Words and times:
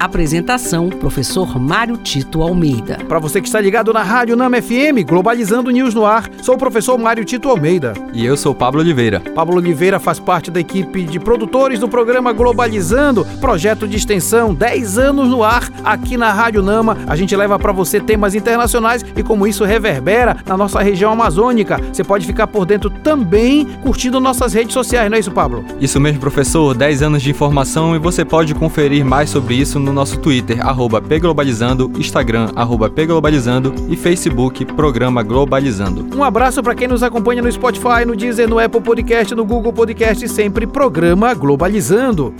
Apresentação: 0.00 0.88
Professor 0.88 1.60
Mário 1.60 1.98
Tito 1.98 2.40
Almeida. 2.40 2.96
Para 3.06 3.18
você 3.18 3.38
que 3.38 3.46
está 3.46 3.60
ligado 3.60 3.92
na 3.92 4.02
Rádio 4.02 4.34
Nama 4.34 4.62
FM, 4.62 5.06
Globalizando 5.06 5.70
News 5.70 5.92
no 5.92 6.06
ar, 6.06 6.30
sou 6.40 6.54
o 6.54 6.58
professor 6.58 6.96
Mário 6.96 7.22
Tito 7.22 7.50
Almeida. 7.50 7.92
E 8.14 8.24
eu 8.24 8.34
sou 8.34 8.54
Pablo 8.54 8.80
Oliveira. 8.80 9.20
Pablo 9.34 9.58
Oliveira 9.58 10.00
faz 10.00 10.18
parte 10.18 10.50
da 10.50 10.58
equipe 10.58 11.02
de 11.02 11.20
produtores 11.20 11.78
do 11.78 11.86
programa 11.86 12.32
Globalizando, 12.32 13.26
projeto 13.42 13.86
de 13.86 13.98
extensão 13.98 14.54
10 14.54 14.96
anos 14.96 15.28
no 15.28 15.44
ar 15.44 15.68
aqui 15.84 16.16
na 16.16 16.32
Rádio 16.32 16.62
Nama. 16.62 16.96
A 17.06 17.14
gente 17.14 17.36
leva 17.36 17.58
para 17.58 17.70
você 17.70 18.00
temas 18.00 18.34
internacionais 18.34 19.04
e 19.14 19.22
como 19.22 19.46
isso 19.46 19.66
reverbera 19.66 20.38
na 20.46 20.56
nossa 20.56 20.80
região 20.80 21.12
amazônica. 21.12 21.78
Você 21.92 22.02
pode 22.02 22.24
ficar 22.24 22.46
por 22.46 22.64
dentro 22.64 22.88
também 22.88 23.66
curtindo 23.82 24.18
nossas 24.18 24.54
redes 24.54 24.72
sociais, 24.72 25.10
não 25.10 25.18
é 25.18 25.20
isso, 25.20 25.30
Pablo? 25.30 25.62
Isso 25.78 26.00
mesmo, 26.00 26.20
professor. 26.20 26.74
10 26.74 27.02
anos 27.02 27.22
de 27.22 27.30
informação 27.30 27.94
e 27.94 27.98
você 27.98 28.24
pode 28.24 28.54
conferir 28.54 29.04
mais 29.04 29.28
sobre 29.28 29.56
isso 29.56 29.78
no 29.78 29.89
no 29.90 29.94
nosso 29.94 30.18
Twitter, 30.18 30.64
arroba 30.66 31.02
pglobalizando, 31.02 31.90
Instagram, 31.98 32.50
arroba 32.54 32.88
pglobalizando 32.88 33.74
e 33.88 33.96
Facebook, 33.96 34.64
Programa 34.64 35.22
Globalizando. 35.22 36.06
Um 36.16 36.22
abraço 36.22 36.62
para 36.62 36.74
quem 36.76 36.86
nos 36.86 37.02
acompanha 37.02 37.42
no 37.42 37.50
Spotify, 37.50 38.04
no 38.06 38.14
Deezer, 38.14 38.48
no 38.48 38.58
Apple 38.58 38.80
Podcast, 38.80 39.34
no 39.34 39.44
Google 39.44 39.72
Podcast, 39.72 40.26
sempre 40.28 40.66
Programa 40.66 41.34
Globalizando. 41.34 42.32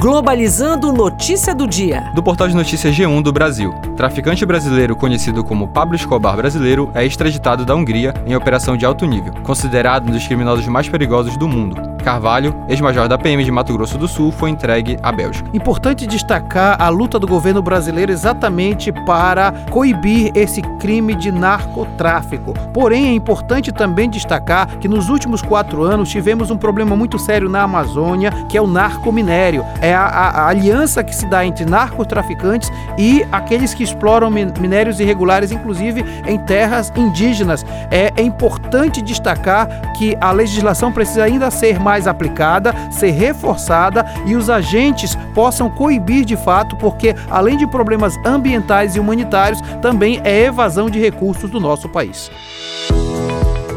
Globalizando 0.00 0.92
notícia 0.92 1.54
do 1.54 1.66
dia. 1.66 2.10
Do 2.14 2.22
portal 2.22 2.48
de 2.48 2.54
notícias 2.54 2.94
G1 2.94 3.22
do 3.22 3.32
Brasil. 3.32 3.74
Traficante 3.96 4.46
brasileiro 4.46 4.96
conhecido 4.96 5.42
como 5.44 5.68
Pablo 5.68 5.96
Escobar 5.96 6.36
brasileiro 6.36 6.90
é 6.94 7.04
extraditado 7.04 7.64
da 7.64 7.74
Hungria 7.74 8.14
em 8.26 8.34
operação 8.36 8.76
de 8.76 8.86
alto 8.86 9.04
nível, 9.04 9.34
considerado 9.42 10.08
um 10.08 10.12
dos 10.12 10.26
criminosos 10.26 10.66
mais 10.66 10.88
perigosos 10.88 11.36
do 11.36 11.48
mundo. 11.48 11.95
Carvalho, 12.06 12.54
ex-major 12.68 13.08
da 13.08 13.18
PM 13.18 13.42
de 13.42 13.50
Mato 13.50 13.72
Grosso 13.72 13.98
do 13.98 14.06
Sul, 14.06 14.30
foi 14.30 14.48
entregue 14.48 14.96
à 15.02 15.10
Bélgica. 15.10 15.50
Importante 15.52 16.06
destacar 16.06 16.80
a 16.80 16.88
luta 16.88 17.18
do 17.18 17.26
governo 17.26 17.60
brasileiro 17.60 18.12
exatamente 18.12 18.92
para 18.92 19.50
coibir 19.72 20.30
esse 20.32 20.62
crime 20.78 21.16
de 21.16 21.32
narcotráfico. 21.32 22.54
Porém, 22.72 23.08
é 23.08 23.12
importante 23.12 23.72
também 23.72 24.08
destacar 24.08 24.78
que 24.78 24.86
nos 24.86 25.08
últimos 25.08 25.42
quatro 25.42 25.82
anos 25.82 26.08
tivemos 26.08 26.48
um 26.48 26.56
problema 26.56 26.94
muito 26.94 27.18
sério 27.18 27.48
na 27.48 27.62
Amazônia, 27.62 28.30
que 28.48 28.56
é 28.56 28.62
o 28.62 28.68
narcominério. 28.68 29.64
É 29.80 29.92
a, 29.92 30.06
a, 30.06 30.28
a 30.42 30.48
aliança 30.48 31.02
que 31.02 31.12
se 31.12 31.26
dá 31.26 31.44
entre 31.44 31.64
narcotraficantes 31.64 32.70
e 32.96 33.26
aqueles 33.32 33.74
que 33.74 33.82
exploram 33.82 34.30
minérios 34.30 35.00
irregulares, 35.00 35.50
inclusive 35.50 36.04
em 36.24 36.38
terras 36.38 36.92
indígenas. 36.94 37.66
É, 37.90 38.12
é 38.16 38.22
importante 38.22 39.02
destacar 39.02 39.92
que 39.98 40.16
a 40.20 40.30
legislação 40.30 40.92
precisa 40.92 41.24
ainda 41.24 41.50
ser 41.50 41.80
mais 41.80 41.95
mais 41.96 42.06
aplicada, 42.06 42.74
ser 42.90 43.10
reforçada 43.10 44.04
e 44.26 44.36
os 44.36 44.50
agentes 44.50 45.16
possam 45.34 45.70
coibir 45.70 46.26
de 46.26 46.36
fato, 46.36 46.76
porque 46.76 47.14
além 47.30 47.56
de 47.56 47.66
problemas 47.66 48.14
ambientais 48.22 48.96
e 48.96 49.00
humanitários, 49.00 49.62
também 49.80 50.20
é 50.22 50.44
evasão 50.44 50.90
de 50.90 51.00
recursos 51.00 51.48
do 51.48 51.58
nosso 51.58 51.88
país. 51.88 52.30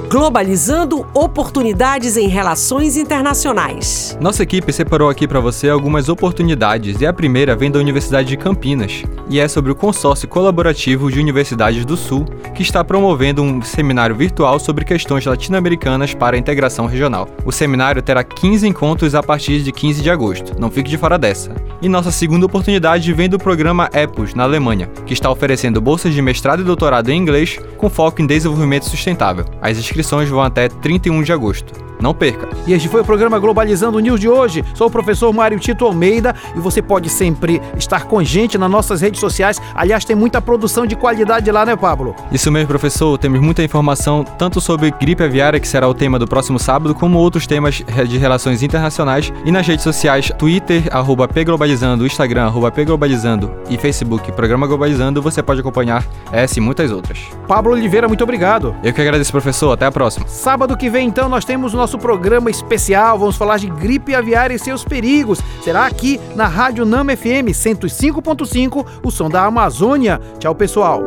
Globalizando 0.10 1.06
oportunidades 1.14 2.18
em 2.18 2.28
relações 2.28 2.98
internacionais. 2.98 4.18
Nossa 4.20 4.42
equipe 4.42 4.74
separou 4.74 5.08
aqui 5.08 5.28
para 5.28 5.40
você 5.40 5.70
algumas 5.70 6.10
oportunidades 6.10 7.00
e 7.00 7.06
a 7.06 7.14
primeira 7.14 7.56
vem 7.56 7.70
da 7.70 7.78
Universidade 7.78 8.28
de 8.28 8.36
Campinas 8.36 9.04
e 9.30 9.40
é 9.40 9.48
sobre 9.48 9.72
o 9.72 9.76
consórcio 9.76 10.28
colaborativo 10.28 11.12
de 11.12 11.20
universidades 11.20 11.86
do 11.86 11.96
Sul, 11.96 12.26
que 12.56 12.64
está 12.64 12.84
promovendo 12.84 13.44
um 13.44 13.62
seminário 13.62 14.16
virtual 14.16 14.60
sobre 14.60 14.84
questões 14.84 15.28
latino-americanas 15.28 16.16
para 16.16 16.36
a 16.36 16.40
integração 16.40 16.88
regional. 16.88 17.30
O 17.46 17.52
seminário 17.52 18.02
terá 18.02 18.24
15 18.24 18.68
encontros 18.68 19.14
a 19.14 19.22
partir 19.22 19.62
de 19.62 19.72
15 19.72 20.02
de 20.02 20.10
agosto. 20.10 20.60
Não 20.60 20.72
fique 20.72 20.90
de 20.90 20.98
fora 20.98 21.20
dessa. 21.20 21.54
E 21.82 21.88
nossa 21.88 22.12
segunda 22.12 22.46
oportunidade 22.46 23.14
vem 23.14 23.30
do 23.30 23.40
programa 23.40 23.90
EPOS 23.94 24.34
na 24.34 24.44
Alemanha, 24.44 24.88
que 25.06 25.14
está 25.14 25.32
oferecendo 25.32 25.80
bolsas 25.80 26.14
de 26.14 26.22
mestrado 26.22 26.62
e 26.62 26.66
doutorado 26.66 27.10
em 27.10 27.18
inglês 27.18 27.58
com 27.78 27.90
foco 27.90 28.22
em 28.22 28.28
desenvolvimento 28.28 28.84
sustentável. 28.84 29.46
As 29.62 29.78
inscrições 29.78 30.28
vão 30.28 30.42
até 30.42 30.68
31 30.68 31.24
de 31.24 31.32
agosto. 31.32 31.89
Não 32.00 32.14
perca. 32.14 32.48
E 32.66 32.74
este 32.74 32.88
foi 32.88 33.02
o 33.02 33.06
programa 33.06 33.38
Globalizando 33.40 34.00
News 34.00 34.20
de 34.20 34.30
hoje. 34.30 34.64
Sou 34.74 34.88
o 34.88 34.92
professor 34.92 35.34
Mário 35.34 35.60
Tito 35.60 35.86
Almeida 35.86 36.34
e 36.56 36.60
você 36.60 36.82
pode 36.82 37.10
sempre 37.10 37.62
estar 37.78 38.06
com 38.06 38.20
a 38.20 38.24
gente 38.24 38.58
nas 38.58 38.70
nossas 38.70 39.02
redes 39.02 39.20
sociais. 39.20 39.62
Aliás, 39.76 40.06
tem 40.06 40.16
muita 40.16 40.42
produção 40.42 40.86
de 40.86 40.96
qualidade 40.96 41.52
lá, 41.52 41.66
né, 41.66 41.76
Pablo? 41.76 42.16
Isso 42.32 42.52
mesmo, 42.52 42.68
professor. 42.68 43.18
Temos 43.18 43.40
muita 43.42 43.64
informação 43.64 44.24
tanto 44.24 44.62
sobre 44.62 44.92
gripe 44.92 45.24
aviária, 45.24 45.60
que 45.60 45.68
será 45.68 45.88
o 45.88 45.94
tema 45.94 46.18
do 46.18 46.28
próximo 46.28 46.58
sábado, 46.60 46.96
como 46.96 47.18
outros 47.18 47.46
temas 47.46 47.84
de 48.08 48.18
relações 48.18 48.64
internacionais. 48.64 49.34
E 49.44 49.52
nas 49.52 49.68
redes 49.68 49.84
sociais, 49.84 50.32
Twitter, 50.38 50.88
arroba 50.92 51.28
pglobalizando, 51.28 52.06
Instagram, 52.06 52.46
arroba 52.46 52.72
pglobalizando 52.72 53.52
e 53.70 53.78
Facebook, 53.78 54.32
Programa 54.32 54.68
Globalizando, 54.68 55.22
você 55.22 55.42
pode 55.42 55.60
acompanhar 55.60 56.06
essa 56.32 56.60
e 56.60 56.62
muitas 56.62 56.92
outras. 56.92 57.20
Pablo 57.48 57.74
Oliveira, 57.74 58.08
muito 58.08 58.24
obrigado. 58.24 58.76
Eu 58.84 58.94
que 58.94 59.02
agradeço, 59.02 59.32
professor. 59.32 59.74
Até 59.74 59.86
a 59.86 59.92
próxima. 59.92 60.28
Sábado 60.28 60.78
que 60.78 60.90
vem, 60.90 61.08
então, 61.08 61.28
nós 61.28 61.44
temos 61.46 61.74
o 61.74 61.78
nosso 61.78 61.89
nosso 61.90 61.98
programa 61.98 62.52
especial. 62.52 63.18
Vamos 63.18 63.36
falar 63.36 63.58
de 63.58 63.68
gripe 63.68 64.14
aviária 64.14 64.54
e 64.54 64.60
seus 64.60 64.84
perigos. 64.84 65.40
Será 65.64 65.88
aqui 65.88 66.20
na 66.36 66.46
Rádio 66.46 66.86
Nama 66.86 67.18
FM 67.18 67.50
105.5, 67.50 68.86
o 69.04 69.10
som 69.10 69.28
da 69.28 69.46
Amazônia. 69.46 70.22
Tchau, 70.38 70.54
pessoal. 70.54 71.02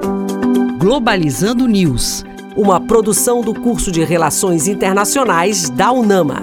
Globalizando 0.81 1.69
News, 1.69 2.25
uma 2.57 2.81
produção 2.81 3.43
do 3.43 3.55
curso 3.55 3.93
de 3.93 4.03
Relações 4.03 4.67
Internacionais 4.67 5.71
da 5.71 5.93
UNAMA. 5.93 6.43